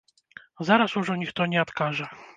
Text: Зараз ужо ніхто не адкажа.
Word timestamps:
Зараз 0.69 0.97
ужо 1.03 1.19
ніхто 1.21 1.47
не 1.53 1.63
адкажа. 1.65 2.09